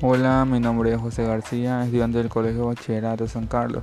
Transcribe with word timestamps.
Hola, 0.00 0.44
mi 0.44 0.60
nombre 0.60 0.92
es 0.92 1.00
José 1.00 1.24
García, 1.24 1.82
estudiante 1.82 2.18
del 2.18 2.28
Colegio 2.28 2.66
Bachillerato 2.66 3.26
San 3.26 3.48
Carlos, 3.48 3.82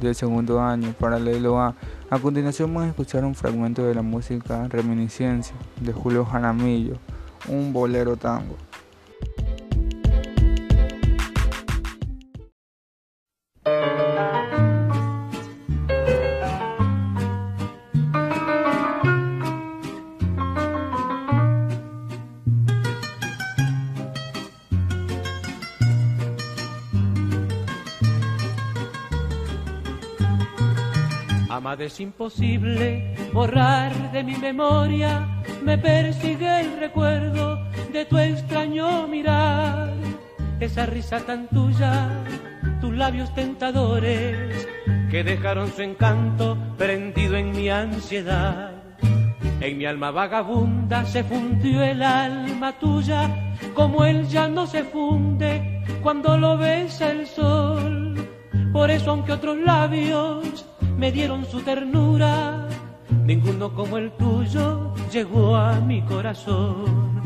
del 0.00 0.14
segundo 0.14 0.60
año, 0.60 0.94
paralelo 0.96 1.60
A. 1.60 1.74
A 2.10 2.18
continuación 2.20 2.72
vamos 2.72 2.86
a 2.86 2.90
escuchar 2.90 3.24
un 3.24 3.34
fragmento 3.34 3.82
de 3.84 3.92
la 3.92 4.02
música 4.02 4.68
Reminiscencia 4.68 5.56
de 5.80 5.92
Julio 5.92 6.24
Jaramillo, 6.24 6.94
un 7.48 7.72
bolero 7.72 8.16
tango. 8.16 8.56
Amada 31.52 31.84
es 31.84 32.00
imposible 32.00 33.14
borrar 33.30 33.92
de 34.10 34.24
mi 34.24 34.36
memoria, 34.36 35.28
me 35.62 35.76
persigue 35.76 36.60
el 36.60 36.78
recuerdo 36.80 37.62
de 37.92 38.06
tu 38.06 38.16
extraño 38.16 39.06
mirar, 39.06 39.92
esa 40.60 40.86
risa 40.86 41.20
tan 41.20 41.48
tuya, 41.48 42.08
tus 42.80 42.96
labios 42.96 43.34
tentadores 43.34 44.66
que 45.10 45.22
dejaron 45.22 45.70
su 45.70 45.82
encanto 45.82 46.56
prendido 46.78 47.36
en 47.36 47.50
mi 47.50 47.68
ansiedad. 47.68 48.72
En 49.60 49.76
mi 49.76 49.84
alma 49.84 50.10
vagabunda 50.10 51.04
se 51.04 51.22
fundió 51.22 51.82
el 51.82 52.02
alma 52.02 52.72
tuya, 52.78 53.28
como 53.74 54.06
él 54.06 54.26
ya 54.26 54.48
no 54.48 54.66
se 54.66 54.84
funde 54.84 55.84
cuando 56.02 56.38
lo 56.38 56.56
besa 56.56 57.10
el 57.10 57.26
sol. 57.26 58.01
Por 58.72 58.90
eso 58.90 59.10
aunque 59.10 59.32
otros 59.32 59.58
labios 59.58 60.64
me 60.96 61.12
dieron 61.12 61.44
su 61.44 61.60
ternura, 61.60 62.68
ninguno 63.24 63.74
como 63.74 63.98
el 63.98 64.10
tuyo 64.12 64.94
llegó 65.12 65.56
a 65.56 65.78
mi 65.80 66.00
corazón. 66.02 67.20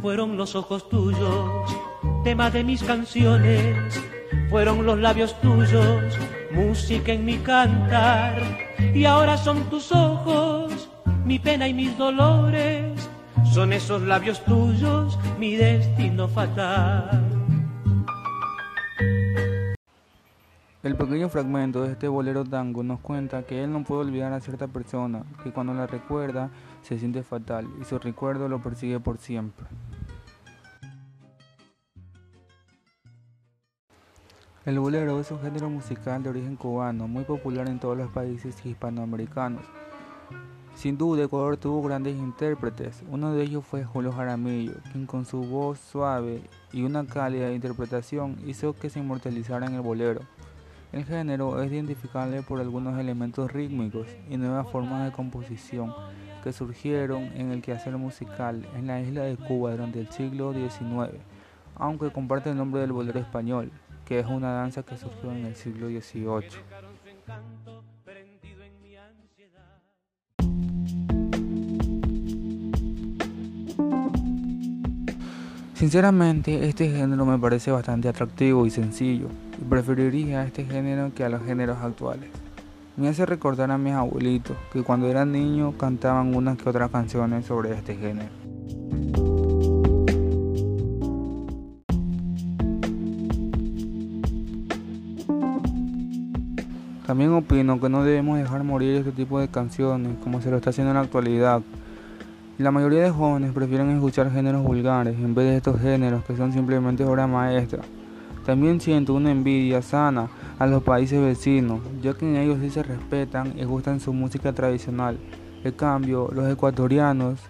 Fueron 0.00 0.36
los 0.36 0.54
ojos 0.54 0.88
tuyos, 0.88 1.50
tema 2.22 2.50
de 2.50 2.62
mis 2.62 2.82
canciones, 2.82 4.00
fueron 4.50 4.86
los 4.86 4.98
labios 4.98 5.34
tuyos, 5.40 6.18
música 6.52 7.12
en 7.12 7.24
mi 7.24 7.38
cantar, 7.38 8.40
y 8.94 9.04
ahora 9.04 9.36
son 9.36 9.64
tus 9.70 9.90
ojos, 9.90 10.88
mi 11.24 11.38
pena 11.40 11.66
y 11.66 11.74
mis 11.74 11.96
dolores, 11.98 13.08
son 13.52 13.72
esos 13.72 14.02
labios 14.02 14.44
tuyos, 14.44 15.18
mi 15.38 15.56
destino 15.56 16.28
fatal. 16.28 17.23
El 20.84 20.96
pequeño 20.96 21.30
fragmento 21.30 21.80
de 21.80 21.92
este 21.92 22.08
bolero 22.08 22.44
tango 22.44 22.82
nos 22.82 23.00
cuenta 23.00 23.42
que 23.44 23.64
él 23.64 23.72
no 23.72 23.84
puede 23.84 24.02
olvidar 24.02 24.34
a 24.34 24.40
cierta 24.40 24.68
persona, 24.68 25.24
que 25.42 25.50
cuando 25.50 25.72
la 25.72 25.86
recuerda 25.86 26.50
se 26.82 26.98
siente 26.98 27.22
fatal 27.22 27.66
y 27.80 27.84
su 27.84 27.98
recuerdo 27.98 28.50
lo 28.50 28.62
persigue 28.62 29.00
por 29.00 29.16
siempre. 29.16 29.64
El 34.66 34.78
bolero 34.78 35.18
es 35.18 35.30
un 35.30 35.40
género 35.40 35.70
musical 35.70 36.22
de 36.22 36.28
origen 36.28 36.56
cubano, 36.56 37.08
muy 37.08 37.24
popular 37.24 37.66
en 37.70 37.80
todos 37.80 37.96
los 37.96 38.10
países 38.10 38.54
hispanoamericanos. 38.66 39.64
Sin 40.74 40.98
duda, 40.98 41.24
Ecuador 41.24 41.56
tuvo 41.56 41.82
grandes 41.82 42.14
intérpretes. 42.14 43.02
Uno 43.08 43.32
de 43.32 43.42
ellos 43.42 43.64
fue 43.64 43.84
Julio 43.84 44.12
Jaramillo, 44.12 44.74
quien 44.92 45.06
con 45.06 45.24
su 45.24 45.44
voz 45.44 45.78
suave 45.78 46.42
y 46.72 46.82
una 46.82 47.06
cálida 47.06 47.50
interpretación 47.52 48.36
hizo 48.46 48.74
que 48.74 48.90
se 48.90 48.98
inmortalizara 48.98 49.64
en 49.64 49.76
el 49.76 49.80
bolero. 49.80 50.20
El 50.94 51.04
género 51.04 51.60
es 51.60 51.72
identificable 51.72 52.42
por 52.42 52.60
algunos 52.60 52.96
elementos 53.00 53.50
rítmicos 53.50 54.06
y 54.30 54.36
nuevas 54.36 54.70
formas 54.70 55.04
de 55.04 55.10
composición 55.10 55.92
que 56.44 56.52
surgieron 56.52 57.24
en 57.34 57.50
el 57.50 57.62
quehacer 57.62 57.96
musical 57.96 58.64
en 58.76 58.86
la 58.86 59.00
isla 59.00 59.24
de 59.24 59.36
Cuba 59.36 59.72
durante 59.72 59.98
el 59.98 60.08
siglo 60.12 60.52
XIX, 60.52 61.18
aunque 61.74 62.12
comparte 62.12 62.50
el 62.50 62.56
nombre 62.56 62.80
del 62.80 62.92
bolero 62.92 63.18
español, 63.18 63.72
que 64.04 64.20
es 64.20 64.26
una 64.26 64.52
danza 64.52 64.84
que 64.84 64.96
surgió 64.96 65.32
en 65.32 65.46
el 65.46 65.56
siglo 65.56 65.88
XVIII. 65.88 66.60
Sinceramente, 75.74 76.68
este 76.68 76.88
género 76.88 77.26
me 77.26 77.36
parece 77.36 77.72
bastante 77.72 78.08
atractivo 78.08 78.64
y 78.64 78.70
sencillo, 78.70 79.26
y 79.60 79.64
preferiría 79.64 80.44
este 80.44 80.64
género 80.64 81.12
que 81.12 81.24
a 81.24 81.28
los 81.28 81.42
géneros 81.42 81.78
actuales. 81.78 82.30
Me 82.96 83.08
hace 83.08 83.26
recordar 83.26 83.72
a 83.72 83.76
mis 83.76 83.92
abuelitos 83.92 84.56
que 84.72 84.84
cuando 84.84 85.08
era 85.08 85.24
niño 85.24 85.76
cantaban 85.76 86.32
unas 86.32 86.58
que 86.58 86.68
otras 86.68 86.92
canciones 86.92 87.46
sobre 87.46 87.72
este 87.72 87.96
género. 87.96 88.30
También 97.04 97.32
opino 97.32 97.80
que 97.80 97.88
no 97.88 98.04
debemos 98.04 98.38
dejar 98.38 98.62
morir 98.62 98.98
este 98.98 99.10
tipo 99.10 99.40
de 99.40 99.48
canciones 99.48 100.12
como 100.22 100.40
se 100.40 100.52
lo 100.52 100.56
está 100.56 100.70
haciendo 100.70 100.92
en 100.92 100.98
la 100.98 101.02
actualidad, 101.02 101.62
la 102.56 102.70
mayoría 102.70 103.02
de 103.02 103.10
jóvenes 103.10 103.52
prefieren 103.52 103.90
escuchar 103.90 104.30
géneros 104.30 104.62
vulgares 104.62 105.18
en 105.18 105.34
vez 105.34 105.46
de 105.46 105.56
estos 105.56 105.80
géneros 105.80 106.24
que 106.24 106.36
son 106.36 106.52
simplemente 106.52 107.04
obra 107.04 107.26
maestra. 107.26 107.82
También 108.46 108.80
siento 108.80 109.14
una 109.14 109.32
envidia 109.32 109.82
sana 109.82 110.28
a 110.60 110.66
los 110.66 110.84
países 110.84 111.20
vecinos, 111.20 111.80
ya 112.00 112.14
que 112.14 112.28
en 112.28 112.36
ellos 112.36 112.58
sí 112.60 112.70
se 112.70 112.84
respetan 112.84 113.58
y 113.58 113.64
gustan 113.64 113.98
su 113.98 114.12
música 114.12 114.52
tradicional. 114.52 115.18
En 115.64 115.72
cambio, 115.72 116.30
los 116.32 116.48
ecuatorianos 116.48 117.40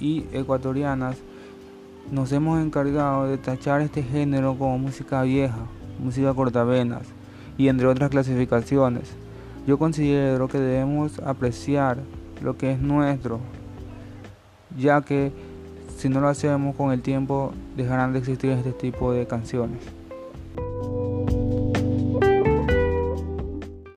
y 0.00 0.24
ecuatorianas 0.32 1.18
nos 2.10 2.32
hemos 2.32 2.60
encargado 2.60 3.26
de 3.26 3.38
tachar 3.38 3.80
este 3.80 4.02
género 4.02 4.56
como 4.58 4.76
música 4.76 5.22
vieja, 5.22 5.66
música 6.02 6.34
cortavenas 6.34 7.02
y 7.56 7.68
entre 7.68 7.86
otras 7.86 8.10
clasificaciones. 8.10 9.14
Yo 9.68 9.78
considero 9.78 10.48
que 10.48 10.58
debemos 10.58 11.20
apreciar 11.20 11.98
lo 12.42 12.56
que 12.56 12.72
es 12.72 12.80
nuestro, 12.80 13.38
ya 14.76 15.00
que 15.00 15.32
si 15.96 16.08
no 16.08 16.20
lo 16.20 16.28
hacemos 16.28 16.76
con 16.76 16.92
el 16.92 17.02
tiempo 17.02 17.52
dejarán 17.76 18.12
de 18.12 18.20
existir 18.20 18.50
este 18.50 18.72
tipo 18.72 19.12
de 19.12 19.26
canciones. 19.26 19.80